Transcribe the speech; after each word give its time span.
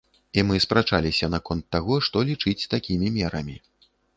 І 0.37 0.43
мы 0.51 0.55
спрачаліся 0.63 1.29
наконт 1.35 1.63
таго, 1.77 1.99
што 2.09 2.25
лічыць 2.33 2.59
такімі 2.75 3.15
мерамі. 3.19 3.57